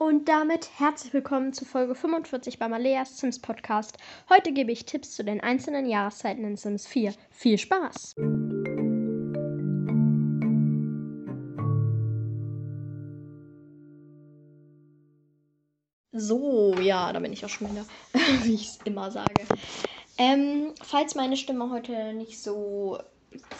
[0.00, 3.98] Und damit herzlich willkommen zu Folge 45 beim Aleas Sims Podcast.
[4.28, 7.14] Heute gebe ich Tipps zu den einzelnen Jahreszeiten in Sims 4.
[7.32, 8.14] Viel Spaß!
[16.12, 17.84] So, ja, da bin ich auch schon wieder,
[18.44, 19.48] wie ich es immer sage.
[20.16, 23.00] Ähm, falls meine Stimme heute nicht so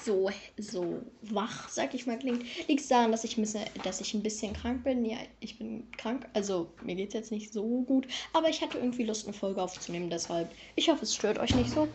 [0.04, 4.00] so, so wach, sag ich mal, klingt, liegt es daran, dass ich, ein bisschen, dass
[4.00, 5.04] ich ein bisschen krank bin.
[5.04, 8.78] Ja, ich bin krank, also mir geht es jetzt nicht so gut, aber ich hatte
[8.78, 11.88] irgendwie Lust, eine Folge aufzunehmen, deshalb, ich hoffe, es stört euch nicht so.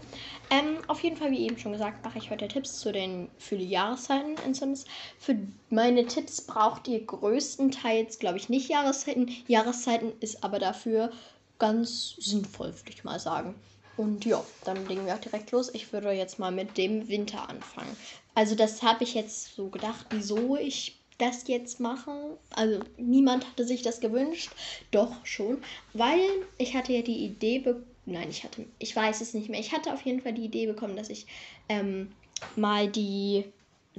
[0.52, 3.58] Ähm, auf jeden Fall, wie eben schon gesagt, mache ich heute Tipps zu den, für
[3.58, 4.86] die Jahreszeiten in Sims.
[5.17, 5.38] Für
[5.70, 9.31] meine Tipps braucht ihr größtenteils, glaube ich, nicht Jahreszeiten.
[9.48, 11.12] Jahreszeiten ist aber dafür
[11.58, 13.55] ganz sinnvoll, würde ich mal sagen.
[13.96, 15.70] Und ja, dann legen wir auch direkt los.
[15.74, 17.96] Ich würde jetzt mal mit dem Winter anfangen.
[18.34, 22.38] Also das habe ich jetzt so gedacht, wieso ich das jetzt mache.
[22.56, 24.52] Also niemand hatte sich das gewünscht.
[24.92, 25.62] Doch schon.
[25.94, 26.22] Weil
[26.58, 27.88] ich hatte ja die Idee bekommen.
[28.06, 28.66] Nein, ich hatte.
[28.80, 29.59] Ich weiß es nicht mehr.
[29.59, 31.26] Ich hatte auf jeden Fall die Idee bekommen, dass ich
[31.70, 32.12] ähm,
[32.58, 33.45] mal die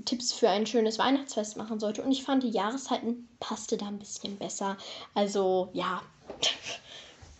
[0.05, 2.02] Tipps für ein schönes Weihnachtsfest machen sollte.
[2.02, 4.77] Und ich fand, die Jahreszeiten passte da ein bisschen besser.
[5.14, 6.02] Also, ja.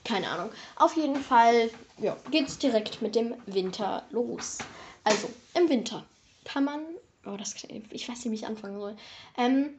[0.05, 0.51] Keine Ahnung.
[0.77, 4.59] Auf jeden Fall ja, es direkt mit dem Winter los.
[5.03, 6.05] Also, im Winter
[6.45, 6.81] kann man.
[7.27, 7.55] Oh, das,
[7.91, 8.97] ich weiß nicht, wie ich anfangen soll.
[9.39, 9.71] Ähm,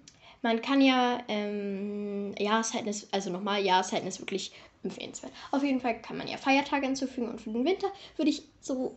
[0.42, 4.52] man kann ja ähm, Jahreszeiten ist, also nochmal, Jahreszeiten ist wirklich
[4.84, 5.32] empfehlenswert.
[5.52, 7.88] Auf jeden Fall kann man ja Feiertage hinzufügen und für den Winter
[8.18, 8.96] würde ich so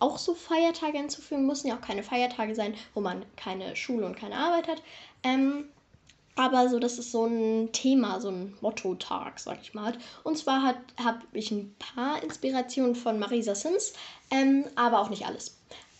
[0.00, 1.46] auch so Feiertage hinzufügen.
[1.46, 4.82] Müssen ja auch keine Feiertage sein, wo man keine Schule und keine Arbeit hat.
[5.22, 5.68] Ähm,
[6.36, 9.92] aber so, das ist so ein Thema, so ein Motto-Tag, sag ich mal.
[10.24, 13.92] Und zwar habe ich ein paar Inspirationen von Marisa Sims,
[14.30, 15.56] ähm, aber auch nicht alles.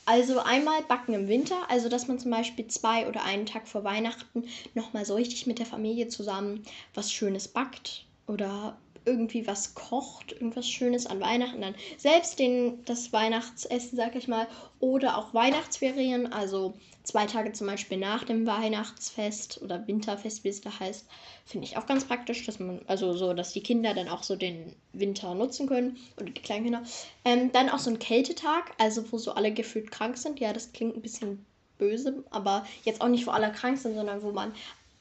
[0.06, 3.84] Also einmal Backen im Winter, also dass man zum Beispiel zwei oder einen Tag vor
[3.84, 10.32] Weihnachten nochmal so richtig mit der Familie zusammen was Schönes backt oder irgendwie was kocht,
[10.32, 14.46] irgendwas Schönes an Weihnachten, dann selbst den, das Weihnachtsessen, sag ich mal,
[14.80, 20.60] oder auch Weihnachtsferien, also zwei Tage zum Beispiel nach dem Weihnachtsfest oder Winterfest, wie es
[20.60, 21.06] da heißt,
[21.44, 24.36] finde ich auch ganz praktisch, dass man, also so, dass die Kinder dann auch so
[24.36, 26.82] den Winter nutzen können oder die kleinen Kinder.
[27.24, 30.40] Ähm, dann auch so ein Kältetag, also wo so alle gefühlt krank sind.
[30.40, 31.44] Ja, das klingt ein bisschen
[31.78, 34.54] böse, aber jetzt auch nicht, wo alle krank sind, sondern wo man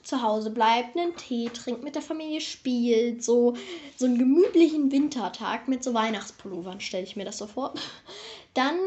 [0.03, 3.56] zu Hause bleibt, einen Tee trinkt, mit der Familie spielt, so,
[3.96, 7.74] so einen gemütlichen Wintertag mit so Weihnachtspullovern, stelle ich mir das so vor.
[8.53, 8.78] Dann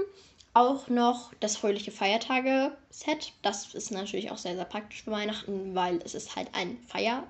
[0.56, 3.32] auch noch das fröhliche Feiertage-Set.
[3.42, 7.24] Das ist natürlich auch sehr, sehr praktisch für Weihnachten, weil es ist halt ein Feier,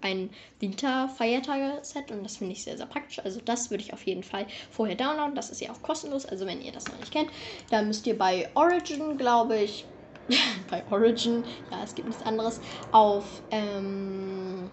[0.00, 3.20] ein Winter-Feiertage-Set und das finde ich sehr, sehr praktisch.
[3.20, 5.36] Also das würde ich auf jeden Fall vorher downloaden.
[5.36, 7.30] Das ist ja auch kostenlos, also wenn ihr das noch nicht kennt,
[7.70, 9.84] dann müsst ihr bei Origin, glaube ich,
[10.70, 12.60] bei Origin, ja, es gibt nichts anderes,
[12.90, 14.70] auf ähm,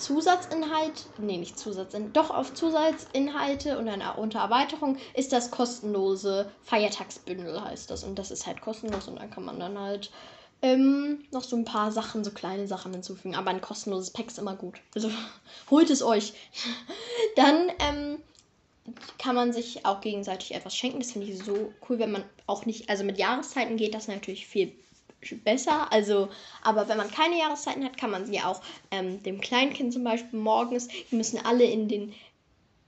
[0.00, 7.62] Zusatzinhalt, nee, nicht Zusatzinhalt, doch auf Zusatzinhalte und dann unter Erweiterung ist das kostenlose Feiertagsbündel,
[7.62, 8.02] heißt das.
[8.02, 10.10] Und das ist halt kostenlos und dann kann man dann halt
[10.62, 13.34] ähm, noch so ein paar Sachen, so kleine Sachen hinzufügen.
[13.34, 14.80] Aber ein kostenloses Pack ist immer gut.
[14.94, 15.10] Also
[15.70, 16.32] holt es euch.
[17.36, 18.22] dann ähm,
[19.18, 21.00] kann man sich auch gegenseitig etwas schenken.
[21.00, 24.46] Das finde ich so cool, wenn man auch nicht, also mit Jahreszeiten geht das natürlich
[24.46, 24.72] viel
[25.44, 25.92] besser.
[25.92, 26.28] Also,
[26.62, 28.60] aber wenn man keine Jahreszeiten hat, kann man sie auch
[28.90, 32.14] ähm, dem Kleinkind zum Beispiel morgens, die müssen alle in den,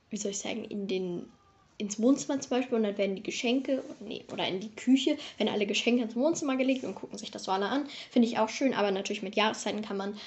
[0.09, 1.31] wie soll ich sagen, in den
[1.77, 5.49] ins Wohnzimmer zum Beispiel und dann werden die Geschenke, nee, oder in die Küche, werden
[5.49, 7.87] alle Geschenke ins Wohnzimmer gelegt und gucken sich das so alle an.
[8.11, 10.17] Finde ich auch schön, aber natürlich mit Jahreszeiten kann man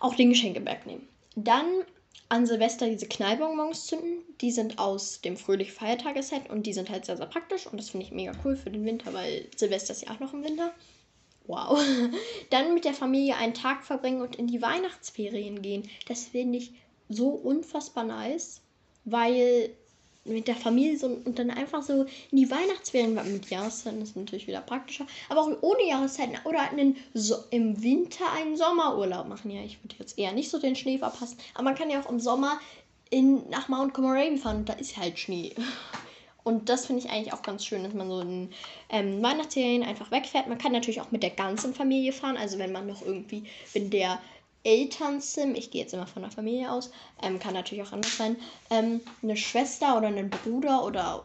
[0.00, 1.08] auch den Geschenkeberg nehmen.
[1.36, 1.64] Dann
[2.30, 4.22] an Silvester diese Knallbonbons zünden.
[4.40, 7.90] Die sind aus dem fröhlich Feiertageset und die sind halt sehr, sehr praktisch und das
[7.90, 10.72] finde ich mega cool für den Winter, weil Silvester ist ja auch noch im Winter.
[11.46, 11.78] Wow.
[12.50, 15.88] Dann mit der Familie einen Tag verbringen und in die Weihnachtsferien gehen.
[16.06, 16.72] Das finde ich
[17.08, 18.62] so unfassbar nice,
[19.04, 19.70] weil
[20.24, 24.46] mit der Familie so und dann einfach so in die Weihnachtsferien mit Jahreszeiten ist natürlich
[24.46, 29.50] wieder praktischer, aber auch ohne Jahreszeiten oder einen so im Winter einen Sommerurlaub machen.
[29.50, 32.10] Ja, ich würde jetzt eher nicht so den Schnee verpassen, aber man kann ja auch
[32.10, 32.60] im Sommer
[33.08, 35.54] in, nach Mount Comoraven fahren und da ist halt Schnee.
[36.42, 38.48] Und das finde ich eigentlich auch ganz schön, dass man so in
[38.88, 40.48] ähm, Weihnachtsferien einfach wegfährt.
[40.48, 42.38] Man kann natürlich auch mit der ganzen Familie fahren.
[42.38, 43.44] Also wenn man noch irgendwie,
[43.74, 44.18] wenn der
[44.62, 46.90] Elternsim, ich gehe jetzt immer von der Familie aus,
[47.22, 48.36] ähm, kann natürlich auch anders sein,
[48.70, 51.24] ähm, eine Schwester oder einen Bruder oder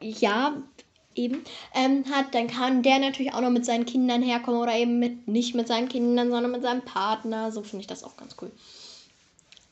[0.00, 0.56] ja,
[1.14, 1.44] eben,
[1.74, 5.28] ähm, hat, dann kann der natürlich auch noch mit seinen Kindern herkommen oder eben mit,
[5.28, 7.52] nicht mit seinen Kindern, sondern mit seinem Partner.
[7.52, 8.50] So finde ich das auch ganz cool.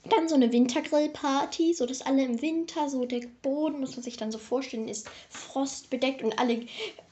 [0.08, 4.16] Dann so eine Wintergrillparty, so dass alle im Winter, so der Boden, muss man sich
[4.16, 6.66] dann so vorstellen, ist frostbedeckt und alle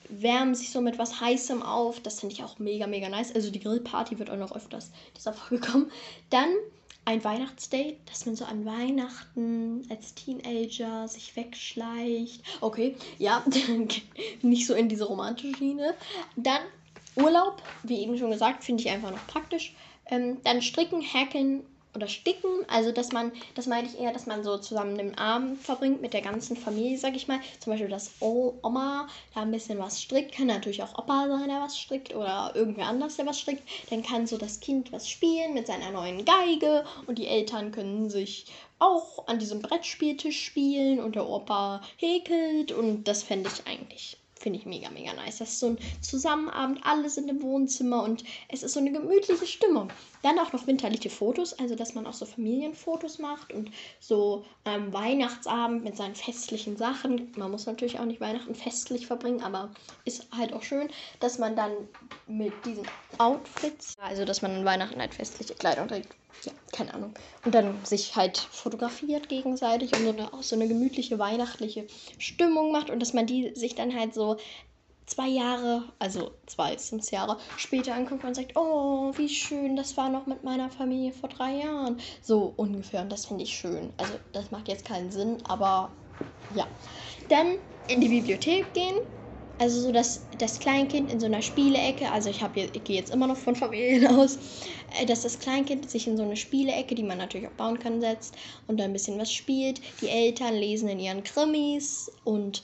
[0.09, 2.01] wärmen sich so mit was Heißem auf.
[2.01, 3.35] Das finde ich auch mega, mega nice.
[3.35, 5.91] Also die Grillparty wird auch noch öfters dieser Folge kommen.
[6.31, 6.51] Dann
[7.05, 12.43] ein Weihnachtsdate, dass man so an Weihnachten als Teenager sich wegschleicht.
[12.61, 13.43] Okay, ja,
[14.43, 15.95] nicht so in diese romantische Schiene.
[16.37, 16.61] Dann
[17.17, 19.75] Urlaub, wie eben schon gesagt, finde ich einfach noch praktisch.
[20.11, 21.65] Ähm, dann stricken, hacken
[21.95, 22.51] oder sticken.
[22.69, 26.13] Also, dass man, das meine ich eher, dass man so zusammen den Abend verbringt mit
[26.13, 27.41] der ganzen Familie, sag ich mal.
[27.61, 30.33] Zum Beispiel, dass Oma da ein bisschen was strickt.
[30.33, 32.15] Kann natürlich auch Opa sein, der was strickt.
[32.15, 33.63] Oder irgendwer anders, der was strickt.
[33.91, 36.85] Dann kann so das Kind was spielen mit seiner neuen Geige.
[37.07, 38.47] Und die Eltern können sich
[38.79, 41.01] auch an diesem Brettspieltisch spielen.
[41.01, 42.73] Und der Opa häkelt.
[42.73, 45.39] Und das fände ich eigentlich Finde ich mega, mega nice.
[45.39, 49.47] Das ist so ein Zusammenabend, alle sind im Wohnzimmer und es ist so eine gemütliche
[49.47, 49.91] Stimmung.
[50.23, 53.71] Dann auch noch winterliche Fotos, also dass man auch so Familienfotos macht und
[54.01, 57.33] so am Weihnachtsabend mit seinen festlichen Sachen.
[57.37, 59.71] Man muss natürlich auch nicht Weihnachten festlich verbringen, aber
[60.05, 60.89] ist halt auch schön,
[61.21, 61.73] dass man dann
[62.27, 62.85] mit diesen
[63.19, 67.15] Outfits, also dass man an Weihnachten halt festliche Kleidung trägt ja, keine Ahnung.
[67.45, 71.87] Und dann sich halt fotografiert gegenseitig und so eine, auch so eine gemütliche weihnachtliche
[72.19, 74.37] Stimmung macht und dass man die sich dann halt so
[75.09, 80.09] zwei Jahre, also zwei fünf Jahre später anguckt und sagt, oh, wie schön, das war
[80.09, 82.01] noch mit meiner Familie vor drei Jahren.
[82.23, 83.93] So ungefähr und das finde ich schön.
[83.97, 85.91] Also das macht jetzt keinen Sinn, aber
[86.55, 86.67] ja.
[87.29, 87.57] Dann
[87.89, 88.97] in die Bibliothek gehen,
[89.59, 93.27] also so, dass das Kleinkind in so einer Spielecke, also ich, ich gehe jetzt immer
[93.27, 94.39] noch von Familien aus,
[95.01, 98.01] äh, dass das Kleinkind sich in so eine Spielecke, die man natürlich auch bauen kann,
[98.01, 98.37] setzt
[98.69, 99.81] und da ein bisschen was spielt.
[100.01, 102.63] Die Eltern lesen in ihren Krimis und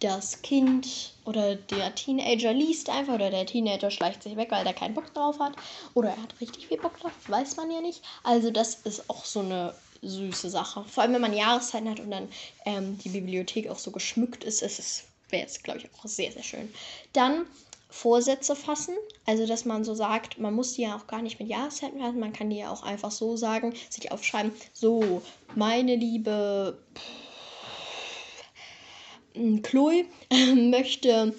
[0.00, 4.72] das Kind oder der Teenager liest einfach oder der Teenager schleicht sich weg, weil er
[4.72, 5.52] keinen Bock drauf hat.
[5.92, 8.02] Oder er hat richtig viel Bock drauf, weiß man ja nicht.
[8.22, 10.84] Also das ist auch so eine süße Sache.
[10.84, 12.28] Vor allem, wenn man Jahreszeiten hat und dann
[12.64, 16.32] ähm, die Bibliothek auch so geschmückt ist, ist es wäre es, glaube ich, auch sehr,
[16.32, 16.72] sehr schön.
[17.12, 17.44] Dann
[17.90, 18.94] Vorsätze fassen,
[19.26, 22.20] also dass man so sagt, man muss die ja auch gar nicht mit Jahreszeiten fassen,
[22.20, 25.22] man kann die ja auch einfach so sagen, sich aufschreiben, so,
[25.54, 26.78] meine liebe
[29.62, 30.04] Chloe
[30.54, 31.34] möchte,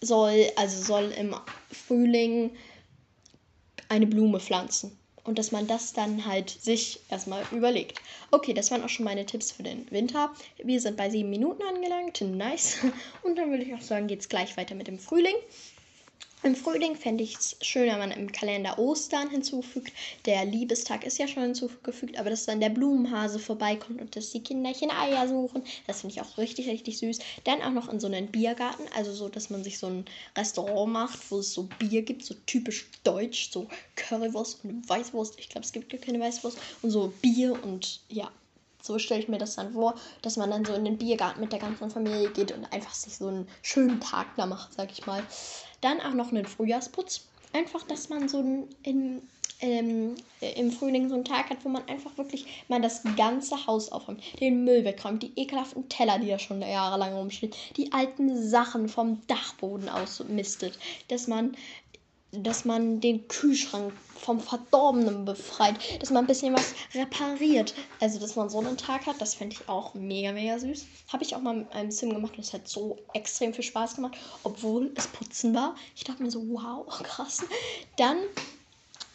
[0.00, 1.34] soll, also soll im
[1.70, 2.50] Frühling
[3.88, 4.98] eine Blume pflanzen
[5.28, 8.00] und dass man das dann halt sich erstmal überlegt.
[8.30, 10.32] Okay, das waren auch schon meine Tipps für den Winter.
[10.56, 12.20] Wir sind bei sieben Minuten angelangt.
[12.22, 12.78] Nice.
[13.22, 15.34] Und dann würde ich auch sagen, geht es gleich weiter mit dem Frühling.
[16.44, 19.92] Im Frühling fände ich es schön, wenn man im Kalender Ostern hinzufügt.
[20.24, 24.42] Der Liebestag ist ja schon hinzugefügt, aber dass dann der Blumenhase vorbeikommt und dass die
[24.42, 25.64] Kinderchen Eier suchen.
[25.88, 27.18] Das finde ich auch richtig, richtig süß.
[27.42, 30.04] Dann auch noch in so einen Biergarten, also so, dass man sich so ein
[30.36, 35.40] Restaurant macht, wo es so Bier gibt, so typisch deutsch, so Currywurst und Weißwurst.
[35.40, 36.56] Ich glaube, es gibt gar keine Weißwurst.
[36.82, 38.30] Und so Bier und ja,
[38.80, 41.52] so stelle ich mir das dann vor, dass man dann so in den Biergarten mit
[41.52, 45.04] der ganzen Familie geht und einfach sich so einen schönen Tag da macht, sag ich
[45.04, 45.22] mal.
[45.80, 47.26] Dann auch noch einen Frühjahrsputz.
[47.52, 49.22] Einfach, dass man so einen, in,
[49.60, 53.90] ähm, im Frühling so einen Tag hat, wo man einfach wirklich mal das ganze Haus
[53.90, 58.88] aufräumt, den Müll wegräumt, die ekelhaften Teller, die da schon jahrelang rumstehen, die alten Sachen
[58.88, 60.78] vom Dachboden ausmistet,
[61.08, 61.56] dass man
[62.32, 67.74] dass man den Kühlschrank vom Verdorbenen befreit, dass man ein bisschen was repariert.
[68.00, 70.84] Also, dass man so einen Tag hat, das finde ich auch mega, mega süß.
[71.12, 73.96] Habe ich auch mal mit einem Sim gemacht und es hat so extrem viel Spaß
[73.96, 75.74] gemacht, obwohl es putzen war.
[75.96, 77.44] Ich dachte mir so, wow, krass.
[77.96, 78.18] Dann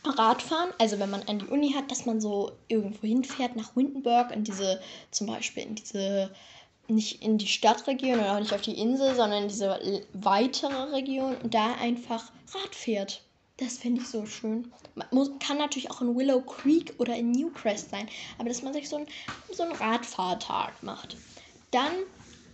[0.05, 4.31] Radfahren, also wenn man an die Uni hat, dass man so irgendwo hinfährt nach Windenburg,
[4.31, 6.33] in diese, zum Beispiel in diese
[6.95, 11.35] nicht in die Stadtregion oder auch nicht auf die Insel, sondern in diese weitere Region
[11.37, 13.21] und da einfach Rad fährt.
[13.57, 14.71] Das finde ich so schön.
[14.95, 18.07] Man muss, kann natürlich auch in Willow Creek oder in Newcrest sein,
[18.37, 19.07] aber dass man sich so, ein,
[19.51, 21.15] so einen Radfahrtag macht.
[21.71, 21.91] Dann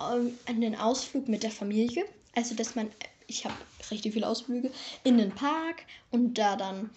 [0.01, 2.05] ähm, einen Ausflug mit der Familie.
[2.35, 2.89] Also, dass man,
[3.27, 3.55] ich habe
[3.91, 4.71] richtig viele Ausflüge,
[5.03, 6.89] in den Park und da dann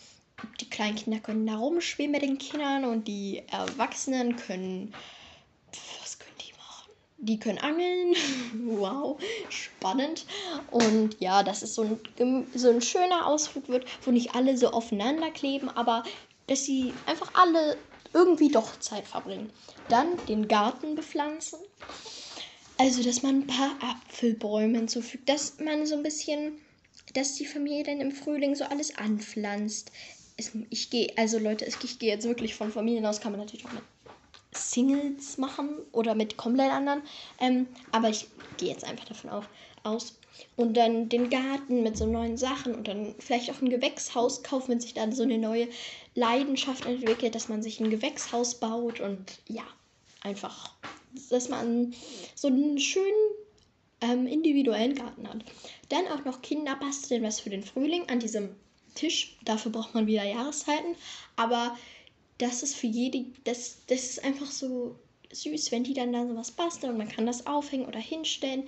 [0.61, 4.93] die kleinen Kinder können da rumspielen mit den Kindern und die Erwachsenen können
[7.23, 8.15] die können angeln.
[8.67, 10.27] wow, spannend.
[10.71, 14.69] Und ja, dass es so ein, so ein schöner Ausflug wird, wo nicht alle so
[14.69, 16.03] aufeinander kleben, aber
[16.49, 17.79] dass sie einfach alle
[18.13, 19.51] irgendwie doch Zeit verbringen.
[19.89, 21.61] Dann den Garten bepflanzen.
[22.77, 26.59] Also, dass man ein paar Apfelbäume hinzufügt, dass man so ein bisschen,
[27.15, 29.93] dass die Familie dann im Frühling so alles anpflanzt.
[30.71, 33.73] ich gehe, also Leute, ich gehe jetzt wirklich von Familien aus, kann man natürlich auch
[33.73, 33.83] mit
[34.53, 37.03] Singles machen oder mit komplett anderen.
[37.41, 38.29] Ähm, aber ich
[38.59, 39.49] gehe jetzt einfach davon auf,
[39.83, 40.15] aus.
[40.57, 44.69] Und dann den Garten mit so neuen Sachen und dann vielleicht auch ein Gewächshaus kaufen,
[44.69, 45.69] wenn sich dann so eine neue
[46.15, 49.65] Leidenschaft entwickelt, dass man sich ein Gewächshaus baut und ja,
[50.23, 50.73] einfach,
[51.31, 51.95] dass man
[52.35, 53.07] so einen schönen
[54.01, 55.45] ähm, individuellen Garten hat.
[55.89, 58.51] Dann auch noch Kinder basteln was für den Frühling an diesem
[58.95, 59.37] Tisch.
[59.45, 60.97] Dafür braucht man wieder Jahreszeiten.
[61.37, 61.77] Aber
[62.39, 64.97] das ist für jede, das, das ist einfach so
[65.31, 68.65] süß, wenn die dann da sowas basteln und man kann das aufhängen oder hinstellen.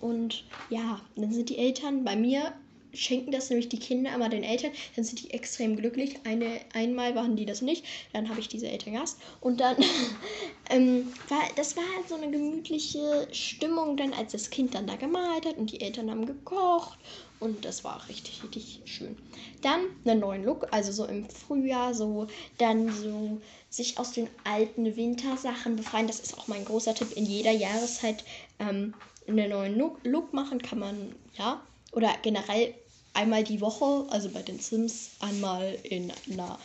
[0.00, 2.52] Und ja, dann sind die Eltern bei mir
[2.94, 6.16] schenken das nämlich die Kinder immer den Eltern, dann sind die extrem glücklich.
[6.24, 9.18] Eine, einmal waren die das nicht, dann habe ich diese Eltern Gast.
[9.40, 9.76] Und dann
[10.70, 14.96] ähm, war das war halt so eine gemütliche Stimmung, dann als das Kind dann da
[14.96, 16.98] gemalt hat und die Eltern haben gekocht
[17.44, 19.16] und das war richtig, richtig schön.
[19.60, 24.96] Dann einen neuen Look, also so im Frühjahr, so dann so sich aus den alten
[24.96, 26.06] Wintersachen befreien.
[26.06, 27.12] Das ist auch mein großer Tipp.
[27.14, 28.24] In jeder Jahreszeit
[28.58, 28.94] ähm,
[29.28, 31.60] einen neuen Look, Look machen kann man, ja.
[31.92, 32.74] Oder generell
[33.12, 36.58] einmal die Woche, also bei den Sims einmal in einer,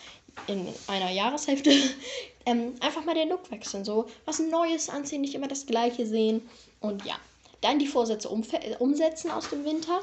[0.47, 1.71] in einer Jahreshälfte,
[2.45, 3.83] ähm, einfach mal den Look wechseln.
[3.83, 6.41] So was Neues anziehen, nicht immer das gleiche sehen.
[6.79, 7.15] Und ja,
[7.59, 9.99] dann die Vorsätze umsetzen aus dem Winter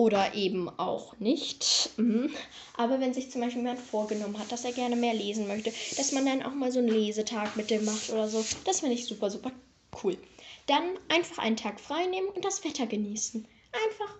[0.00, 1.90] oder eben auch nicht.
[1.98, 2.30] Mhm.
[2.78, 6.12] Aber wenn sich zum Beispiel jemand vorgenommen hat, dass er gerne mehr lesen möchte, dass
[6.12, 9.04] man dann auch mal so einen Lesetag mit dem macht oder so, das finde ich
[9.04, 9.52] super, super
[10.02, 10.16] cool.
[10.66, 13.46] Dann einfach einen Tag frei nehmen und das Wetter genießen.
[13.72, 14.14] Einfach.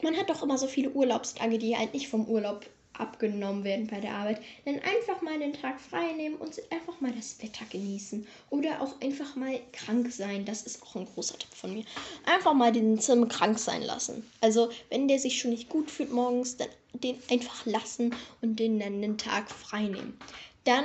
[0.00, 2.64] Man hat doch immer so viele Urlaubstage, die halt nicht vom Urlaub
[3.00, 7.12] abgenommen werden bei der Arbeit, dann einfach mal den Tag frei nehmen und einfach mal
[7.12, 8.26] das Wetter genießen.
[8.50, 10.44] Oder auch einfach mal krank sein.
[10.44, 11.84] Das ist auch ein großer Tipp von mir.
[12.24, 14.28] Einfach mal den Zimmer krank sein lassen.
[14.40, 18.78] Also, wenn der sich schon nicht gut fühlt morgens, dann den einfach lassen und den
[18.78, 20.18] dann den Tag frei nehmen.
[20.64, 20.84] Dann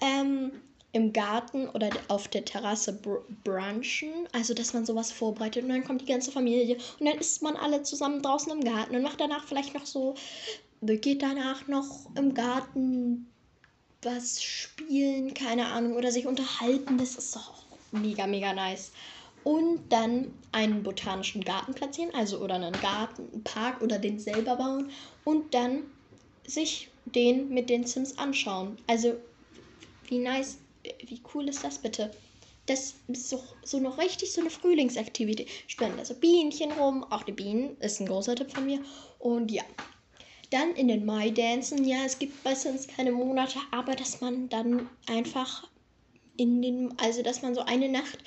[0.00, 0.52] ähm,
[0.92, 5.84] im Garten oder auf der Terrasse br brunchen, also dass man sowas vorbereitet und dann
[5.84, 9.20] kommt die ganze Familie und dann isst man alle zusammen draußen im Garten und macht
[9.20, 10.14] danach vielleicht noch so
[10.80, 13.26] geht danach noch im Garten
[14.02, 16.98] was spielen, keine Ahnung, oder sich unterhalten.
[16.98, 18.92] Das ist doch mega, mega nice.
[19.44, 24.56] Und dann einen botanischen Garten platzieren, also oder einen Garten, einen Park oder den selber
[24.56, 24.90] bauen
[25.24, 25.84] und dann
[26.46, 28.76] sich den mit den Sims anschauen.
[28.86, 29.14] Also
[30.08, 30.58] wie nice,
[31.04, 32.10] wie cool ist das bitte?
[32.66, 35.48] Das ist so, so noch richtig so eine Frühlingsaktivität.
[35.66, 38.80] Spenden also Bienchen rum, auch die Bienen ist ein großer Tipp von mir.
[39.18, 39.64] Und ja,
[40.50, 41.84] dann in den Mai dancen.
[41.84, 45.68] Ja, es gibt meistens keine Monate, aber dass man dann einfach
[46.36, 48.18] in den, also dass man so eine Nacht,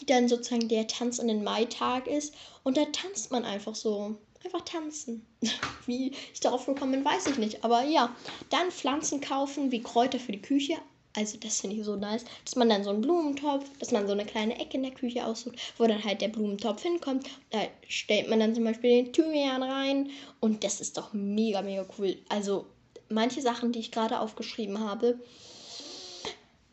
[0.00, 4.16] die dann sozusagen der Tanz in den Mai-Tag ist, und da tanzt man einfach so.
[4.44, 5.26] Einfach tanzen.
[5.86, 7.64] Wie ich darauf gekommen bin, weiß ich nicht.
[7.64, 8.14] Aber ja,
[8.50, 10.74] dann Pflanzen kaufen, wie Kräuter für die Küche.
[11.16, 14.12] Also das finde ich so nice, dass man dann so einen Blumentopf, dass man so
[14.12, 17.26] eine kleine Ecke in der Küche aussucht, wo dann halt der Blumentopf hinkommt.
[17.50, 21.86] Da stellt man dann zum Beispiel den Thymian rein und das ist doch mega, mega
[21.98, 22.18] cool.
[22.28, 22.66] Also
[23.08, 25.18] manche Sachen, die ich gerade aufgeschrieben habe,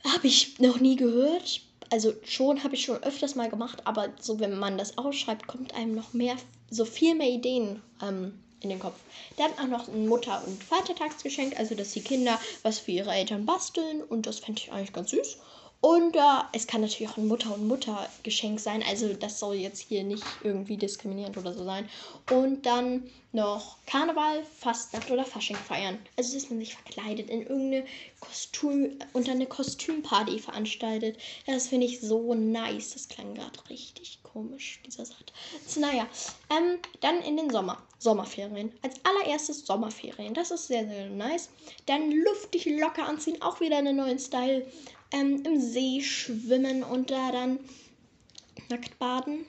[0.04, 1.62] habe ich noch nie gehört.
[1.90, 5.74] Also schon habe ich schon öfters mal gemacht, aber so wenn man das ausschreibt, kommt
[5.74, 6.36] einem noch mehr,
[6.70, 8.96] so viel mehr Ideen ähm, in den Kopf.
[9.38, 13.46] Dann auch noch ein Mutter- und Vatertagsgeschenk, also dass die Kinder was für ihre Eltern
[13.46, 15.38] basteln und das fände ich eigentlich ganz süß.
[15.84, 16.20] Und äh,
[16.54, 18.82] es kann natürlich auch ein Mutter- und Muttergeschenk sein.
[18.88, 21.90] Also das soll jetzt hier nicht irgendwie diskriminierend oder so sein.
[22.32, 26.00] Und dann noch Karneval, Fastnacht oder Fasching feiern.
[26.16, 27.86] Also dass man sich verkleidet in irgendeine
[28.22, 31.18] Kostüm, unter eine Kostümparty veranstaltet.
[31.48, 32.94] Das finde ich so nice.
[32.94, 35.76] Das klang gerade richtig komisch, dieser Satz.
[35.76, 36.08] Naja,
[36.50, 37.78] ähm, dann in den Sommer.
[38.00, 38.72] Sommerferien.
[38.84, 40.34] Als allererstes Sommerferien.
[40.34, 41.50] Das ist sehr, sehr nice.
[41.88, 43.42] Dann luftig locker anziehen.
[43.42, 44.66] Auch wieder einen neuen Style
[45.14, 47.60] ähm, im See schwimmen und da dann
[48.70, 49.46] nackt baden.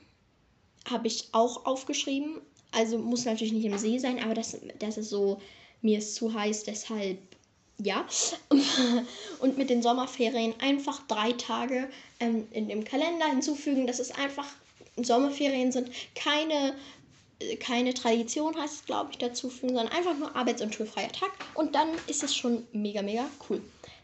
[0.88, 2.40] Habe ich auch aufgeschrieben.
[2.70, 5.40] Also muss natürlich nicht im See sein, aber das, das ist so,
[5.80, 7.18] mir ist zu heiß, deshalb
[7.78, 8.06] ja.
[9.40, 11.88] und mit den Sommerferien einfach drei Tage
[12.20, 13.86] ähm, in dem Kalender hinzufügen.
[13.86, 14.46] Das ist einfach,
[14.96, 16.74] Sommerferien sind keine,
[17.60, 21.32] keine Tradition, heißt es, glaube ich, dazufügen, sondern einfach nur arbeits- und schulfreier Tag.
[21.54, 23.60] Und dann ist es schon mega, mega cool.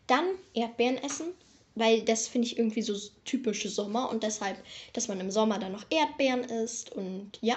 [0.07, 0.25] Dann
[0.55, 1.29] Erdbeeren essen
[1.75, 4.57] weil das finde ich irgendwie so typische Sommer und deshalb,
[4.93, 7.57] dass man im Sommer dann noch Erdbeeren isst und ja.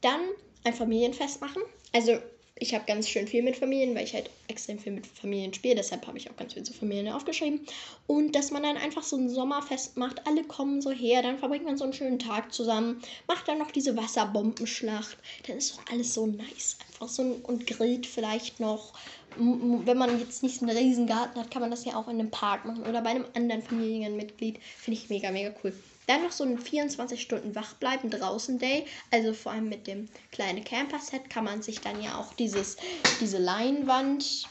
[0.00, 0.20] Dann
[0.64, 1.62] ein Familienfest machen.
[1.92, 2.18] Also
[2.60, 5.76] ich habe ganz schön viel mit Familien, weil ich halt extrem viel mit Familien spiele.
[5.76, 7.60] Deshalb habe ich auch ganz viel zu Familien aufgeschrieben.
[8.06, 10.26] Und dass man dann einfach so ein Sommerfest macht.
[10.26, 13.00] Alle kommen so her, dann verbringt man so einen schönen Tag zusammen.
[13.26, 15.16] Macht dann noch diese Wasserbombenschlacht.
[15.46, 16.78] Dann ist doch alles so nice.
[16.88, 18.92] Einfach so ein, und grillt vielleicht noch
[19.38, 22.30] wenn man jetzt nicht einen riesen Garten hat, kann man das ja auch in einem
[22.30, 24.58] Park machen oder bei einem anderen Familienmitglied.
[24.62, 25.72] Finde ich mega, mega cool.
[26.06, 28.86] Dann noch so ein 24 Stunden Wachbleiben draußen Day.
[29.10, 32.76] Also vor allem mit dem kleinen Camper-Set kann man sich dann ja auch dieses,
[33.20, 34.48] diese Leinwand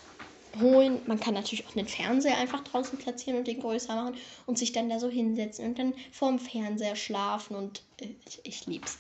[0.60, 1.02] holen.
[1.06, 4.16] Man kann natürlich auch einen Fernseher einfach draußen platzieren und den größer machen
[4.46, 8.66] und sich dann da so hinsetzen und dann vorm Fernseher schlafen und äh, ich, ich
[8.68, 9.00] lieb's.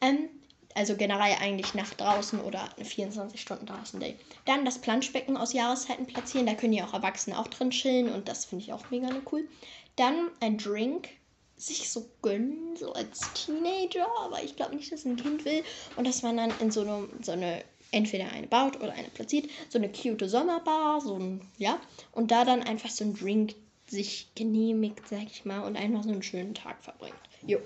[0.00, 0.28] Ähm,
[0.74, 4.16] also generell eigentlich nach draußen oder eine 24 Stunden draußen Day.
[4.44, 6.46] Dann das Planschbecken aus Jahreszeiten platzieren.
[6.46, 9.48] Da können ja auch Erwachsene auch drin chillen und das finde ich auch mega cool.
[9.96, 11.08] Dann ein Drink
[11.56, 15.62] sich so gönnen, so als Teenager, aber ich glaube nicht, dass ein Kind will.
[15.96, 17.62] Und dass man dann in so eine, so eine
[17.92, 21.80] entweder eine baut oder eine platziert, so eine cute Sommerbar, so ein, ja,
[22.12, 23.54] und da dann einfach so ein Drink
[23.86, 27.14] sich genehmigt, sag ich mal, und einfach so einen schönen Tag verbringt.
[27.46, 27.58] Jo.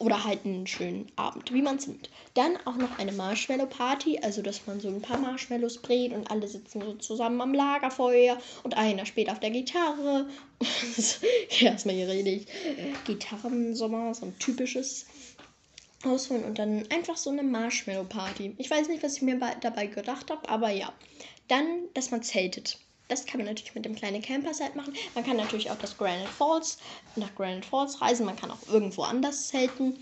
[0.00, 2.08] Oder halt einen schönen Abend, wie man es nimmt.
[2.34, 6.48] Dann auch noch eine Marshmallow-Party, also dass man so ein paar Marshmallows brät und alle
[6.48, 10.26] sitzen so zusammen am Lagerfeuer und einer spielt auf der Gitarre.
[11.60, 12.46] erstmal hier rede ich.
[13.04, 15.04] Gitarrensommer, so ein typisches
[16.02, 18.54] ausholen und dann einfach so eine Marshmallow-Party.
[18.56, 20.92] Ich weiß nicht, was ich mir dabei gedacht habe, aber ja.
[21.48, 22.78] Dann, dass man zeltet.
[23.10, 24.94] Das kann man natürlich mit dem kleinen Camper-Set machen.
[25.16, 26.78] Man kann natürlich auch das Granite Falls,
[27.16, 28.24] nach Granite Falls reisen.
[28.24, 29.98] Man kann auch irgendwo anders zelten.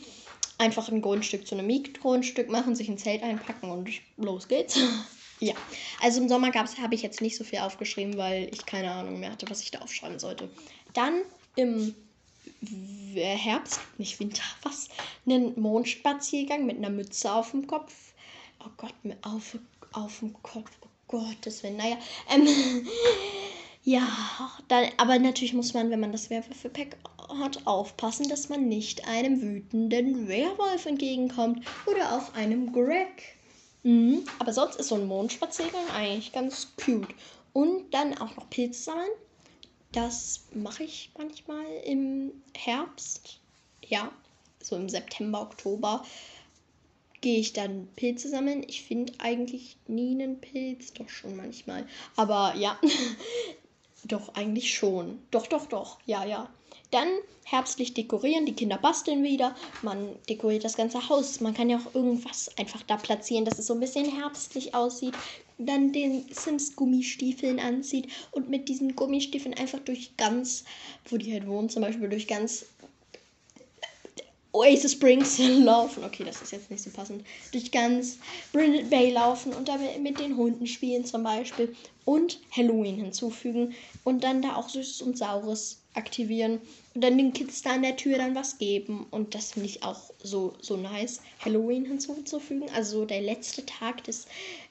[0.58, 3.88] Einfach ein Grundstück zu einem Mietgrundstück machen, sich ein Zelt einpacken und
[4.18, 4.78] los geht's.
[5.40, 5.54] ja,
[6.02, 9.32] also im Sommer habe ich jetzt nicht so viel aufgeschrieben, weil ich keine Ahnung mehr
[9.32, 10.50] hatte, was ich da aufschreiben sollte.
[10.92, 11.22] Dann
[11.56, 11.94] im
[13.14, 14.90] Herbst, nicht Winter, was?
[15.24, 17.94] Einen Mondspaziergang mit einer Mütze auf dem Kopf.
[18.60, 19.56] Oh Gott, auf,
[19.92, 20.70] auf dem Kopf.
[20.82, 21.76] Oh Gottes Willen.
[21.76, 21.96] Naja,
[22.30, 22.46] ähm,
[23.84, 24.06] ja,
[24.68, 26.96] dann, aber natürlich muss man, wenn man das Werwölfe-Pack
[27.40, 33.36] hat, aufpassen, dass man nicht einem wütenden Werwolf entgegenkommt oder auf einem Greg.
[33.82, 34.24] Mhm.
[34.38, 37.14] Aber sonst ist so ein Mondspaziergang eigentlich ganz cute.
[37.52, 39.10] Und dann auch noch Pilze sammeln.
[39.92, 43.40] Das mache ich manchmal im Herbst.
[43.86, 44.12] Ja,
[44.60, 46.04] so im September, Oktober
[47.20, 48.64] gehe ich dann Pilze sammeln.
[48.66, 51.86] Ich finde eigentlich nie einen Pilz, doch schon manchmal.
[52.16, 52.78] Aber ja,
[54.04, 55.18] doch eigentlich schon.
[55.30, 55.98] Doch, doch, doch.
[56.06, 56.48] Ja, ja.
[56.90, 57.08] Dann
[57.44, 61.94] herbstlich dekorieren, die Kinder basteln wieder, man dekoriert das ganze Haus, man kann ja auch
[61.94, 65.14] irgendwas einfach da platzieren, dass es so ein bisschen herbstlich aussieht,
[65.58, 70.64] dann den Sims Gummistiefeln anzieht und mit diesen Gummistiefeln einfach durch ganz,
[71.06, 72.66] wo die halt wohnen, zum Beispiel durch ganz
[74.58, 76.04] Oasis Springs laufen.
[76.04, 77.24] Okay, das ist jetzt nicht so passend.
[77.52, 78.18] Durch ganz
[78.52, 81.74] Brindle Bay laufen und damit mit den Hunden spielen zum Beispiel.
[82.04, 83.74] Und Halloween hinzufügen.
[84.04, 86.60] Und dann da auch Süßes und Saures aktivieren.
[86.94, 89.06] Und dann den Kids da an der Tür dann was geben.
[89.10, 92.68] Und das finde ich auch so, so nice, Halloween hinzuzufügen.
[92.74, 94.26] Also der letzte Tag des,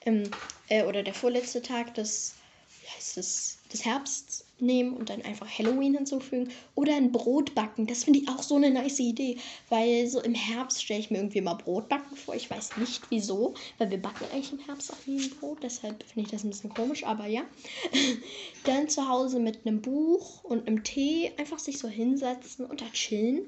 [0.06, 0.30] ähm,
[0.70, 2.34] äh, oder der vorletzte Tag des,
[2.82, 6.50] wie heißt es, des Herbsts nehmen und dann einfach Halloween hinzufügen.
[6.76, 7.88] Oder ein Brot backen.
[7.88, 9.38] Das finde ich auch so eine nice Idee.
[9.70, 12.36] Weil so im Herbst stelle ich mir irgendwie mal Brot backen vor.
[12.36, 13.54] Ich weiß nicht wieso.
[13.78, 15.60] Weil wir backen eigentlich im Herbst auch nie ein Brot.
[15.64, 17.04] Deshalb finde ich das ein bisschen komisch.
[17.06, 17.44] Aber ja.
[18.64, 22.86] dann zu Hause mit einem Buch und einem Tee einfach sich so hinsetzen und da
[22.92, 23.42] chillen.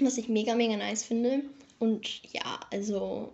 [0.00, 1.42] Was ich mega, mega nice finde.
[1.78, 3.30] Und ja, also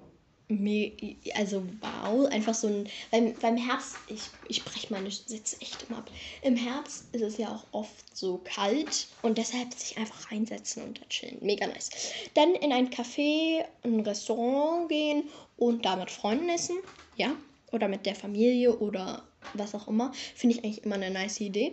[1.35, 5.99] also wow, einfach so ein, beim, beim Herbst, ich, ich breche meine Sitze echt immer
[5.99, 6.11] ab.
[6.43, 11.01] Im Herbst ist es ja auch oft so kalt und deshalb sich einfach reinsetzen und
[11.01, 11.39] da chillen.
[11.41, 11.91] Mega nice.
[12.35, 15.25] Dann in ein Café, ein Restaurant gehen
[15.57, 16.77] und da mit Freunden essen,
[17.17, 17.35] ja,
[17.73, 19.23] oder mit der Familie oder
[19.55, 21.73] was auch immer, finde ich eigentlich immer eine nice Idee.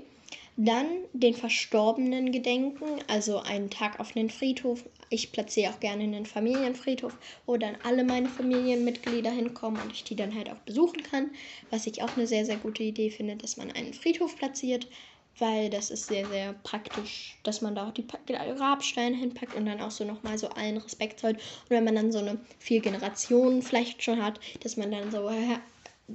[0.57, 4.87] Dann den Verstorbenen gedenken, also einen Tag auf den Friedhof.
[5.09, 10.15] Ich platziere auch gerne einen Familienfriedhof, wo dann alle meine Familienmitglieder hinkommen und ich die
[10.15, 11.31] dann halt auch besuchen kann.
[11.69, 14.87] Was ich auch eine sehr, sehr gute Idee finde, dass man einen Friedhof platziert,
[15.37, 19.81] weil das ist sehr, sehr praktisch, dass man da auch die Grabsteine hinpackt und dann
[19.81, 21.37] auch so nochmal so allen Respekt zollt.
[21.37, 25.23] Und wenn man dann so eine vier Generationen vielleicht schon hat, dass man dann so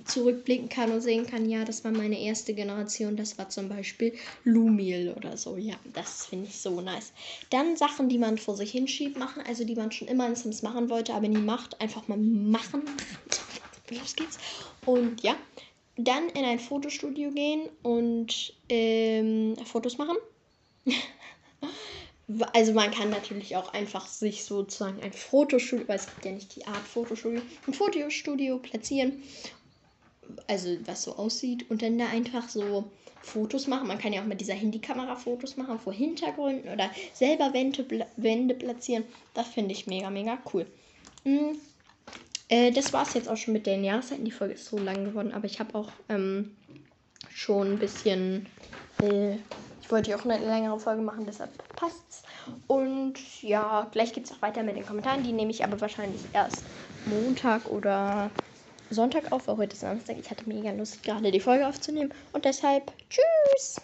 [0.04, 4.12] zurückblicken kann und sehen kann, ja, das war meine erste Generation, das war zum Beispiel
[4.44, 5.56] Lumiel oder so.
[5.56, 7.12] Ja, das finde ich so nice.
[7.50, 10.62] Dann Sachen, die man vor sich hinschiebt, machen, also die man schon immer in Sims
[10.62, 11.80] machen wollte, aber nie macht.
[11.80, 12.82] Einfach mal machen.
[13.90, 14.38] Los geht's.
[14.85, 15.37] Und ja,
[15.96, 20.16] dann in ein Fotostudio gehen und ähm, Fotos machen.
[22.52, 26.56] Also man kann natürlich auch einfach sich sozusagen ein Fotostudio, weil es gibt ja nicht
[26.56, 29.22] die Art Fotostudio, ein Fotostudio platzieren
[30.46, 32.90] also was so aussieht und dann da einfach so
[33.22, 33.88] Fotos machen.
[33.88, 37.84] Man kann ja auch mit dieser Handykamera Fotos machen vor Hintergründen oder selber Wände,
[38.16, 39.04] Wände platzieren.
[39.34, 40.66] Das finde ich mega, mega cool.
[41.24, 41.58] Mhm.
[42.48, 44.24] Äh, das war es jetzt auch schon mit den Jahreszeiten.
[44.24, 46.56] Die Folge ist so lang geworden, aber ich habe auch ähm,
[47.28, 48.46] schon ein bisschen.
[49.00, 49.38] Äh,
[49.80, 52.22] ich wollte ja auch eine längere Folge machen, deshalb passt's.
[52.66, 55.22] Und ja, gleich geht es auch weiter mit den Kommentaren.
[55.22, 56.64] Die nehme ich aber wahrscheinlich erst
[57.04, 58.30] Montag oder
[58.90, 60.16] Sonntag auf, weil heute Samstag.
[60.18, 62.12] Ich hatte mega Lust, gerade die Folge aufzunehmen.
[62.33, 63.81] Und deshalb, tschüss!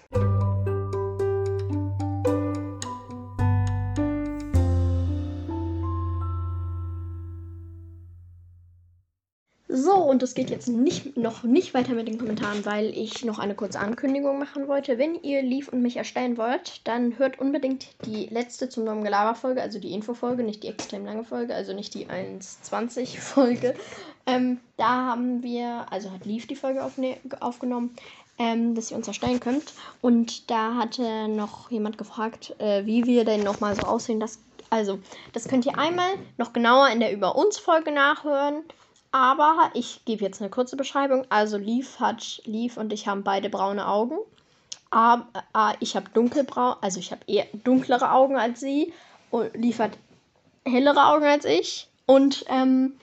[9.74, 13.38] So, und es geht jetzt nicht, noch nicht weiter mit den Kommentaren, weil ich noch
[13.38, 14.98] eine kurze Ankündigung machen wollte.
[14.98, 19.62] Wenn ihr lief und mich erstellen wollt, dann hört unbedingt die letzte zum neuen Gelaber-Folge,
[19.62, 23.74] also die Info-Folge, nicht die extrem lange Folge, also nicht die 1.20-Folge.
[24.24, 26.80] Ähm, da haben wir, also hat lief die Folge
[27.40, 27.96] aufgenommen,
[28.38, 29.72] ähm, dass ihr uns erstellen könnt.
[30.00, 34.20] Und da hatte noch jemand gefragt, äh, wie wir denn nochmal so aussehen.
[34.20, 34.38] Das,
[34.70, 35.00] also,
[35.32, 38.62] das könnt ihr einmal noch genauer in der Über uns-Folge nachhören.
[39.12, 41.26] Aber ich gebe jetzt eine kurze Beschreibung.
[41.28, 44.16] Also Leaf hat, Leaf und ich haben beide braune Augen.
[44.90, 48.92] Aber äh, ich habe dunkelbraun, also ich habe eher dunklere Augen als sie.
[49.30, 49.92] Und Leaf hat
[50.64, 51.88] hellere Augen als ich.
[52.06, 52.94] Und ähm,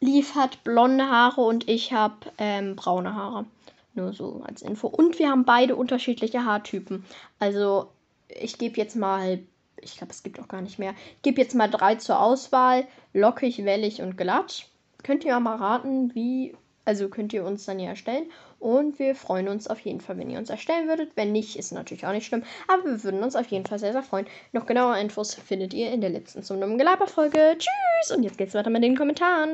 [0.00, 3.46] Leaf hat blonde Haare und ich habe ähm, braune Haare.
[3.94, 4.88] Nur so als Info.
[4.88, 7.04] Und wir haben beide unterschiedliche Haartypen.
[7.38, 7.90] Also
[8.28, 9.38] ich gebe jetzt mal,
[9.80, 10.94] ich glaube, es gibt auch gar nicht mehr.
[11.16, 12.88] Ich gebe jetzt mal drei zur Auswahl.
[13.12, 14.66] Lockig, wellig und glatt
[15.02, 18.30] könnt ihr mal raten, wie, also könnt ihr uns dann ja erstellen.
[18.58, 21.12] Und wir freuen uns auf jeden Fall, wenn ihr uns erstellen würdet.
[21.16, 22.44] Wenn nicht, ist natürlich auch nicht schlimm.
[22.68, 24.26] Aber wir würden uns auf jeden Fall sehr, sehr freuen.
[24.52, 27.56] Noch genauere Infos findet ihr in der letzten zum dummen Gelaber-Folge.
[27.58, 28.16] Tschüss!
[28.16, 29.52] Und jetzt geht's weiter mit den Kommentaren.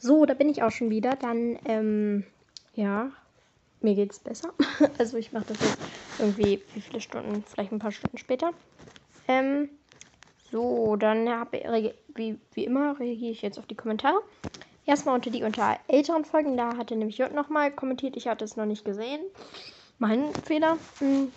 [0.00, 1.16] So, da bin ich auch schon wieder.
[1.16, 2.24] Dann, ähm,
[2.74, 3.10] ja,
[3.80, 4.52] mir geht's besser.
[4.98, 5.78] also ich mache das jetzt
[6.18, 7.44] irgendwie, wie viele Stunden?
[7.46, 8.52] Vielleicht ein paar Stunden später.
[9.26, 9.68] Ähm,
[10.50, 11.60] so, dann habe
[12.14, 14.20] wie, wie immer reagiere ich jetzt auf die Kommentare.
[14.86, 18.56] Erstmal unter die unter älteren Folgen, da hatte nämlich J nochmal kommentiert, ich hatte es
[18.56, 19.20] noch nicht gesehen.
[19.98, 20.78] Mein Fehler.
[20.98, 21.30] Hm,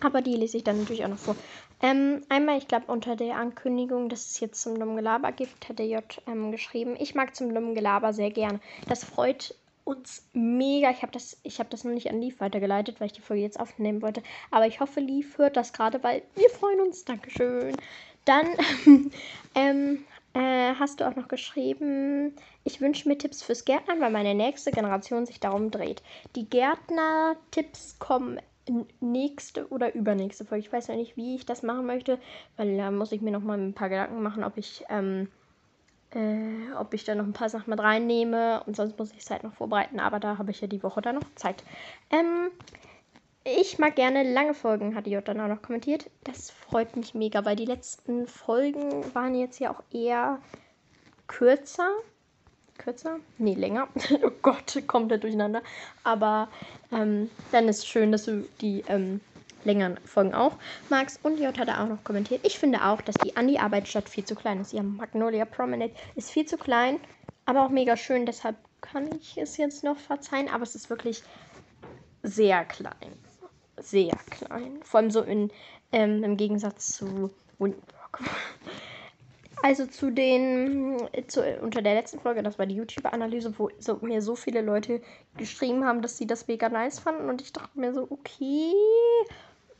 [0.00, 1.36] aber die lese ich dann natürlich auch noch vor.
[1.82, 5.78] Ähm, einmal, ich glaube, unter der Ankündigung, dass es jetzt zum dummen Gelaber gibt, hat
[5.78, 8.60] der J ähm, geschrieben, ich mag zum dummen Gelaber sehr gern.
[8.88, 9.54] Das freut
[9.86, 10.90] uns mega.
[10.90, 13.60] Ich habe das, hab das noch nicht an Leaf weitergeleitet, weil ich die Folge jetzt
[13.60, 14.22] aufnehmen wollte.
[14.50, 17.04] Aber ich hoffe, Leaf hört das gerade, weil wir freuen uns.
[17.04, 17.76] Dankeschön.
[18.24, 18.46] Dann
[19.54, 24.34] ähm, äh, hast du auch noch geschrieben, ich wünsche mir Tipps fürs Gärtnern, weil meine
[24.34, 26.02] nächste Generation sich darum dreht.
[26.34, 28.40] Die Gärtner-Tipps kommen
[28.98, 30.66] nächste oder übernächste Folge.
[30.66, 32.18] Ich weiß noch nicht, wie ich das machen möchte,
[32.56, 35.28] weil da muss ich mir noch mal ein paar Gedanken machen, ob ich ähm,
[36.14, 39.30] äh, ob ich da noch ein paar Sachen mit reinnehme und sonst muss ich es
[39.30, 41.64] halt noch vorbereiten, aber da habe ich ja die Woche dann noch Zeit.
[42.10, 42.50] Ähm,
[43.44, 46.10] ich mag gerne lange Folgen, hat J dann auch noch kommentiert.
[46.24, 50.40] Das freut mich mega, weil die letzten Folgen waren jetzt ja auch eher
[51.28, 51.90] kürzer.
[52.76, 53.20] Kürzer?
[53.38, 53.88] Nee, länger.
[54.24, 55.62] oh Gott, da durcheinander.
[56.02, 56.48] Aber
[56.90, 59.20] ähm, dann ist es schön, dass du die ähm,
[59.66, 60.56] längeren Folgen auch
[60.88, 61.22] magst.
[61.22, 62.40] Und J hat auch noch kommentiert.
[62.44, 64.72] Ich finde auch, dass die Andi-Arbeitsstadt viel zu klein ist.
[64.72, 66.98] Ja, Magnolia Promenade ist viel zu klein,
[67.44, 68.26] aber auch mega schön.
[68.26, 70.48] Deshalb kann ich es jetzt noch verzeihen.
[70.48, 71.22] Aber es ist wirklich
[72.22, 73.12] sehr klein.
[73.78, 74.78] Sehr klein.
[74.82, 75.50] Vor allem so in,
[75.92, 78.20] ähm, im Gegensatz zu Windbrook.
[79.62, 80.96] Also zu den,
[81.28, 85.00] zu, unter der letzten Folge, das war die YouTuber-Analyse, wo so, mir so viele Leute
[85.36, 87.28] geschrieben haben, dass sie das mega nice fanden.
[87.28, 88.72] Und ich dachte mir so, okay,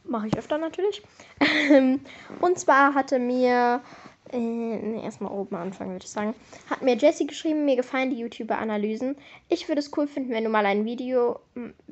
[0.09, 1.03] Mache ich öfter natürlich.
[1.71, 2.01] Ähm,
[2.41, 3.81] und zwar hatte mir,
[4.33, 6.35] äh, erstmal oben anfangen würde ich sagen,
[6.71, 9.17] hat mir Jessie geschrieben, mir gefallen die YouTuber-Analysen.
[9.49, 11.41] Ich würde es cool finden, wenn du mal ein Video,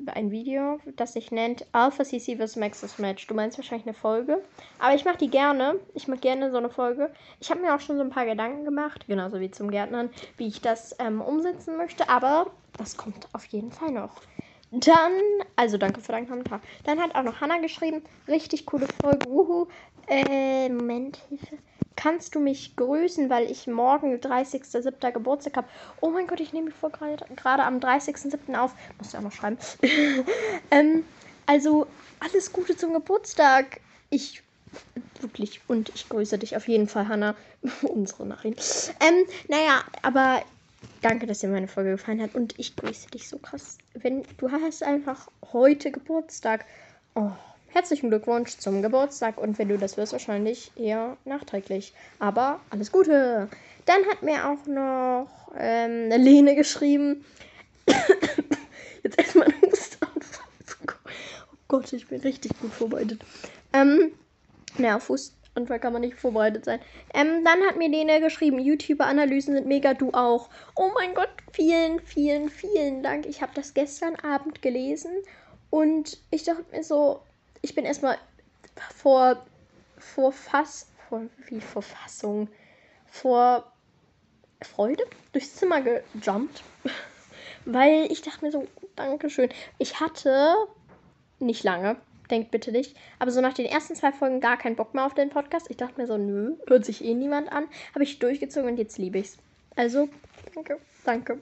[0.07, 3.27] ein Video, das sich nennt Alpha CC vs Maxis Match.
[3.27, 4.41] Du meinst wahrscheinlich eine Folge.
[4.79, 5.79] Aber ich mache die gerne.
[5.93, 7.11] Ich mache gerne so eine Folge.
[7.41, 10.47] Ich habe mir auch schon so ein paar Gedanken gemacht, genauso wie zum Gärtnern, wie
[10.47, 12.09] ich das ähm, umsetzen möchte.
[12.09, 12.47] Aber
[12.77, 14.21] das kommt auf jeden Fall noch.
[14.79, 15.13] Dann,
[15.55, 16.59] also danke für deinen Kommentar.
[16.83, 19.25] Dann hat auch noch Hannah geschrieben, richtig coole Folge.
[19.25, 19.67] Wuhu.
[20.07, 21.57] Äh, Moment, Hilfe.
[21.95, 25.11] Kannst du mich grüßen, weil ich morgen 30.07.
[25.11, 25.67] Geburtstag habe?
[26.01, 28.53] Oh mein Gott, ich nehme mich vor gerade am 30.07.
[28.57, 28.75] auf.
[28.97, 29.57] Muss ja auch noch schreiben.
[30.71, 31.05] ähm,
[31.45, 31.87] also,
[32.19, 33.79] alles Gute zum Geburtstag.
[34.09, 34.43] Ich
[35.21, 37.35] wirklich und ich grüße dich auf jeden Fall, Hannah.
[37.83, 38.93] Unsere Nachricht.
[38.99, 40.41] Ähm, naja, aber
[41.05, 43.77] Danke, dass dir meine Folge gefallen hat und ich grüße dich so krass.
[43.93, 46.65] Wenn du hast einfach heute Geburtstag.
[47.13, 47.29] Oh,
[47.67, 51.93] herzlichen Glückwunsch zum Geburtstag und wenn du das wirst, wahrscheinlich eher nachträglich.
[52.17, 53.49] Aber alles Gute.
[53.85, 57.23] Dann hat mir auch noch ähm, eine Lene geschrieben.
[59.03, 60.47] Jetzt erstmal ein Hustanfall.
[61.51, 63.23] Oh Gott, ich bin richtig gut vorbereitet.
[63.73, 64.11] Ähm,
[64.79, 65.11] na, auf
[65.55, 66.79] Und da kann man nicht vorbereitet sein.
[67.13, 70.49] Ähm, dann hat mir Lene geschrieben, YouTuber-Analysen sind mega, du auch.
[70.75, 73.25] Oh mein Gott, vielen, vielen, vielen Dank.
[73.25, 75.11] Ich habe das gestern Abend gelesen
[75.69, 77.21] und ich dachte mir so,
[77.61, 78.17] ich bin erstmal
[78.93, 79.45] vor
[80.05, 82.47] vor Fass, vor, wie vor Fassung,
[83.05, 83.71] vor
[84.61, 86.63] Freude durchs Zimmer gejumpt,
[87.65, 89.49] weil ich dachte mir so, Dankeschön.
[89.77, 90.55] Ich hatte
[91.39, 91.97] nicht lange,
[92.29, 95.13] denkt bitte nicht, aber so nach den ersten zwei Folgen gar keinen Bock mehr auf
[95.13, 95.67] den Podcast.
[95.69, 97.65] Ich dachte mir so, nö, hört sich eh niemand an.
[97.93, 99.37] Habe ich durchgezogen und jetzt liebe ich's.
[99.75, 100.09] Also,
[100.53, 101.39] danke, danke.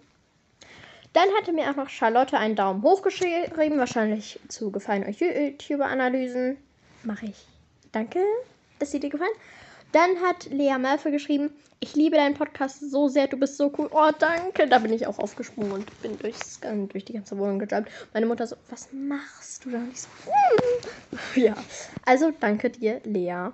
[1.13, 6.57] Dann hatte mir auch noch Charlotte einen Daumen hoch geschrieben, wahrscheinlich zu gefallen euch YouTuber-Analysen.
[7.03, 7.45] Mache ich.
[7.91, 8.19] Danke,
[8.79, 9.29] dass sie dir gefallen.
[9.93, 13.89] Dann hat Lea Malfe geschrieben, ich liebe deinen Podcast so sehr, du bist so cool.
[13.91, 14.67] Oh, danke.
[14.67, 17.91] Da bin ich auch aufgesprungen und bin durchs, durch die ganze Wohnung gejumpt.
[18.11, 19.77] Meine Mutter so, was machst du da?
[19.77, 21.15] Und ich so, mm.
[21.39, 21.55] ja.
[22.05, 23.49] Also danke dir, Lea.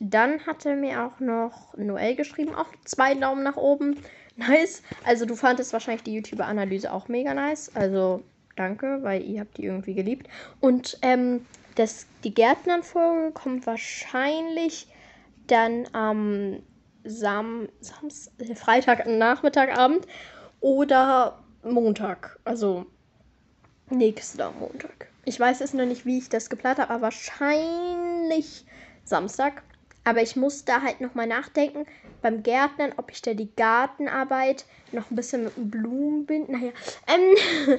[0.00, 3.96] Dann hatte mir auch noch Noel geschrieben, auch zwei Daumen nach oben.
[4.36, 4.82] Nice.
[5.04, 7.74] Also du fandest wahrscheinlich die YouTuber-Analyse auch mega nice.
[7.74, 8.22] Also
[8.54, 10.28] danke, weil ihr habt die irgendwie geliebt.
[10.60, 14.86] Und ähm, das, die Gärtnern-Folge kommt wahrscheinlich
[15.50, 16.62] dann am
[17.04, 20.06] Sam, Sams, äh, Freitag, Nachmittagabend
[20.60, 22.38] oder Montag.
[22.44, 22.86] Also
[23.90, 25.08] nächster Montag.
[25.24, 28.64] Ich weiß es noch nicht, wie ich das geplant habe, aber wahrscheinlich
[29.04, 29.62] Samstag.
[30.04, 31.84] Aber ich muss da halt nochmal nachdenken
[32.22, 36.46] beim Gärtnern, ob ich da die Gartenarbeit noch ein bisschen mit Blumen bin.
[36.48, 36.72] Naja,
[37.06, 37.78] ähm,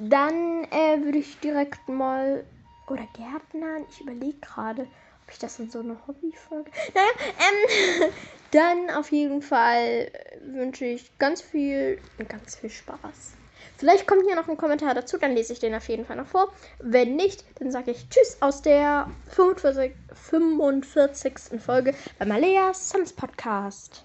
[0.08, 2.44] dann äh, würde ich direkt mal.
[2.88, 3.84] Oder Gärtnern?
[3.90, 4.86] Ich überlege gerade,
[5.28, 6.70] ob ich das in so eine Hobbyfolge.
[6.94, 8.12] Naja, ähm,
[8.50, 10.10] dann auf jeden Fall
[10.40, 13.34] wünsche ich ganz viel, ganz viel Spaß.
[13.76, 16.26] Vielleicht kommt hier noch ein Kommentar dazu, dann lese ich den auf jeden Fall noch
[16.26, 16.52] vor.
[16.78, 21.60] Wenn nicht, dann sage ich Tschüss aus der 45, 45.
[21.60, 24.04] Folge beim Alea Sams Podcast.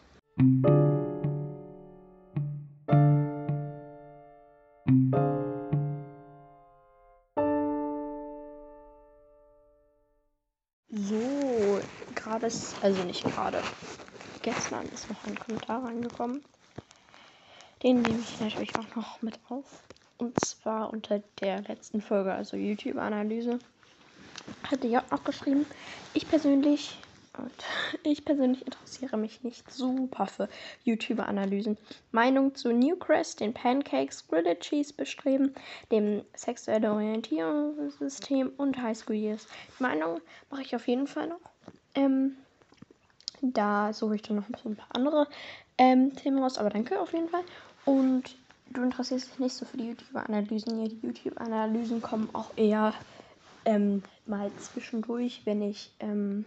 [12.44, 13.62] Gerade ist, also nicht gerade,
[14.42, 16.44] gestern ist noch ein Kommentar reingekommen.
[17.82, 19.66] Den nehme ich natürlich auch noch mit auf.
[20.18, 23.60] Und zwar unter der letzten Folge, also YouTube-Analyse,
[24.70, 25.66] hatte auch noch geschrieben,
[26.14, 26.98] ich persönlich
[27.38, 27.52] und
[28.04, 30.50] ich persönlich interessiere mich nicht super für
[30.84, 31.78] YouTuber-Analysen.
[32.12, 35.56] Meinung zu Newcrest, den Pancakes, Grilled Cheese bestreben,
[35.92, 39.48] dem sexuellen Orientierungssystem und High School Years.
[39.80, 41.40] Die Meinung mache ich auf jeden Fall noch.
[41.96, 42.36] Ähm,
[43.42, 45.28] da suche ich dann noch ein paar andere
[45.78, 47.44] ähm, Themen raus, aber danke auf jeden Fall.
[47.86, 48.36] Und
[48.72, 50.84] du interessierst dich nicht so für die YouTube-Analysen.
[50.86, 52.94] Die YouTube-Analysen kommen auch eher
[53.66, 56.46] ähm, mal zwischendurch, wenn ich ähm,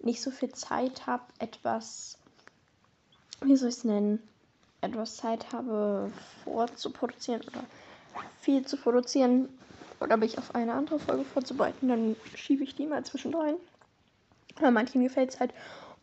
[0.00, 2.18] nicht so viel Zeit habe, etwas,
[3.42, 4.22] wie soll ich es nennen,
[4.80, 6.10] etwas Zeit habe
[6.44, 7.64] vorzuproduzieren oder
[8.40, 9.48] viel zu produzieren
[10.00, 13.56] oder mich auf eine andere Folge vorzubereiten, dann schiebe ich die mal zwischendrin.
[14.58, 15.52] Aber manchmal gefällt es halt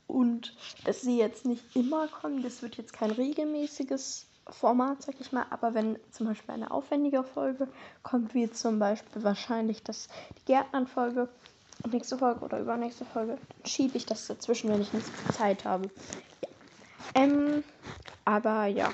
[0.08, 0.54] und
[0.86, 5.46] dass sie jetzt nicht immer kommen, das wird jetzt kein regelmäßiges Format, sag ich mal,
[5.50, 7.68] aber wenn zum Beispiel eine aufwendige Folge
[8.04, 11.30] kommt, wie zum Beispiel wahrscheinlich das, die Gärtnern-Folge,
[11.90, 15.34] nächste Folge oder übernächste Folge, dann schiebe ich das dazwischen, wenn ich nicht so viel
[15.34, 15.90] Zeit habe.
[16.42, 16.50] Ja.
[17.16, 17.64] Ähm,
[18.26, 18.94] aber ja.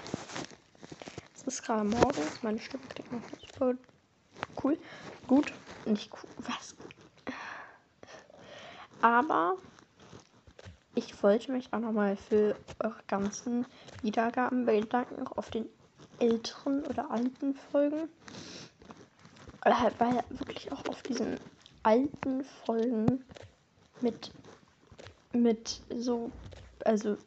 [1.36, 3.74] Es ist gerade morgens, meine Stimme klingt noch super
[4.64, 4.78] cool.
[5.28, 5.52] Gut,
[5.86, 6.76] nicht cool, was?
[9.02, 9.58] Aber
[10.96, 13.66] ich wollte mich auch nochmal für eure ganzen
[14.02, 15.66] Wiedergaben bedanken, auch auf den
[16.20, 18.10] älteren oder alten Folgen.
[19.62, 21.38] Weil, weil wirklich auch auf diesen
[21.84, 23.24] alten Folgen
[24.02, 24.32] mit,
[25.34, 26.32] mit so,
[26.86, 27.18] also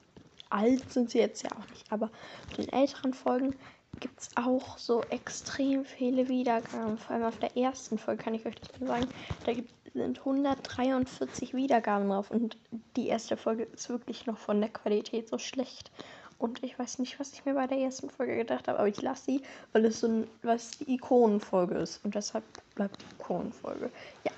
[0.50, 2.10] alt sind sie jetzt ja auch nicht, aber
[2.48, 3.54] auf den älteren Folgen
[4.00, 6.98] gibt es auch so extrem viele Wiedergaben.
[6.98, 9.08] Vor allem auf der ersten Folge kann ich euch das mal sagen.
[9.44, 12.56] Da gibt, sind 143 Wiedergaben drauf und
[12.96, 15.90] die erste Folge ist wirklich noch von der Qualität so schlecht.
[16.38, 19.00] Und ich weiß nicht, was ich mir bei der ersten Folge gedacht habe, aber ich
[19.00, 22.04] lasse sie, weil es so ein, was die Ikonenfolge ist.
[22.04, 23.90] Und deshalb bleibt die Ikonenfolge.
[24.24, 24.32] Ja.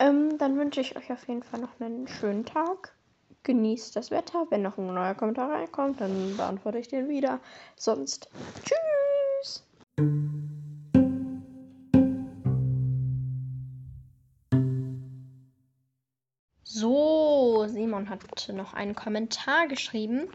[0.00, 2.92] Ähm, dann wünsche ich euch auf jeden Fall noch einen schönen Tag.
[3.44, 4.46] Genießt das Wetter.
[4.50, 7.38] Wenn noch ein neuer Kommentar reinkommt, dann beantworte ich den wieder.
[7.76, 8.28] Sonst
[8.64, 9.64] tschüss.
[18.18, 20.28] Hat noch einen Kommentar geschrieben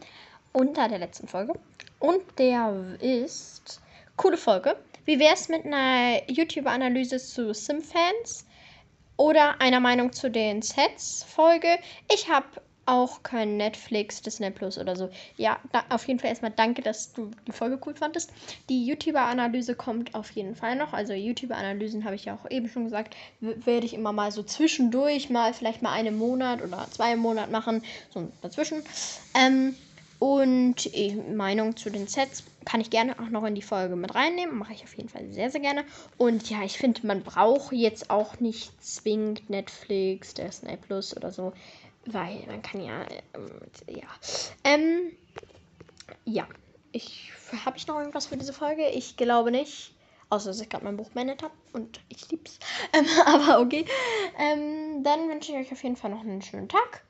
[0.52, 1.54] unter der letzten Folge.
[1.98, 3.80] Und der ist
[4.16, 4.76] coole Folge.
[5.04, 8.46] Wie wäre es mit einer YouTube-Analyse zu Sim-Fans?
[9.16, 11.78] Oder einer Meinung zu den Sets-Folge?
[12.12, 12.46] Ich habe
[12.86, 15.10] auch kein Netflix, Disney Plus oder so.
[15.36, 18.32] Ja, da, auf jeden Fall erstmal danke, dass du die Folge cool fandest.
[18.68, 20.92] Die YouTuber-Analyse kommt auf jeden Fall noch.
[20.92, 25.30] Also YouTuber-Analysen habe ich ja auch eben schon gesagt, werde ich immer mal so zwischendurch
[25.30, 28.82] mal, vielleicht mal einen Monat oder zwei Monate machen, so dazwischen.
[29.34, 29.74] Ähm,
[30.18, 30.90] und
[31.34, 34.56] Meinung zu den Sets kann ich gerne auch noch in die Folge mit reinnehmen.
[34.56, 35.84] Mache ich auf jeden Fall sehr, sehr gerne.
[36.16, 41.52] Und ja, ich finde, man braucht jetzt auch nicht zwingend Netflix, Disney Plus oder so.
[42.06, 43.02] Weil man kann ja.
[43.34, 44.08] Ähm, ja.
[44.64, 45.12] Ähm,
[46.24, 46.46] ja.
[46.92, 47.32] Ich.
[47.64, 48.88] Habe ich noch irgendwas für diese Folge?
[48.88, 49.94] Ich glaube nicht.
[50.30, 52.58] Außer dass ich gerade mein Buch beendet habe und ich lieb's.
[52.92, 53.84] Ähm, aber okay.
[54.38, 57.04] Ähm, dann wünsche ich euch auf jeden Fall noch einen schönen Tag.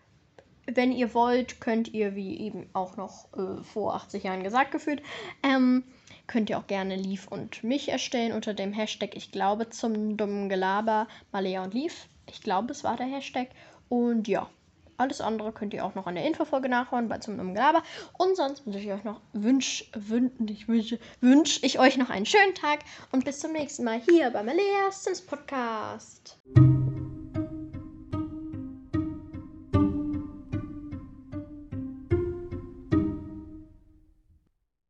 [0.67, 5.03] Wenn ihr wollt, könnt ihr, wie eben auch noch äh, vor 80 Jahren gesagt gefühlt,
[5.43, 5.85] ähm,
[6.27, 10.49] könnt ihr auch gerne Leaf und mich erstellen unter dem Hashtag Ich glaube zum dummen
[10.49, 12.09] Gelaber Malea und Leaf.
[12.31, 13.49] Ich glaube, es war der Hashtag.
[13.91, 14.49] Und ja,
[14.97, 17.83] alles andere könnt ihr auch noch an der Infofolge nachhören bei zum Gelaber.
[18.19, 22.55] Und sonst wünsche ich euch noch wünsch, wünsch, ich wünsch ich euch noch einen schönen
[22.55, 22.81] Tag
[23.13, 26.39] und bis zum nächsten Mal hier bei Maleas Sims Podcast.